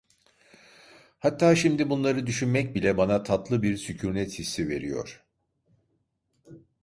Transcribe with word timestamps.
Hatta 1.19 1.55
şimdi 1.55 1.89
bunları 1.89 2.27
düşünmek 2.27 2.75
bile 2.75 2.97
bana 2.97 3.23
tatlı 3.23 3.63
bir 3.63 3.77
sükunet 3.77 4.39
hissi 4.39 4.69
veriyor: 4.69 5.23